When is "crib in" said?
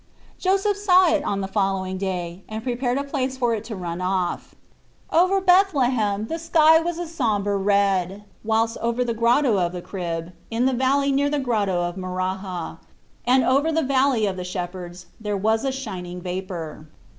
9.83-10.63